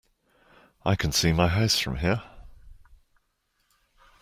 [0.83, 2.23] I can see my house from here!